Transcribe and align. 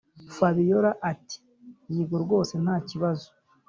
fabiora 0.35 0.91
ati”yego 1.11 2.15
rwose 2.23 2.53
ntakibazo” 2.63 3.27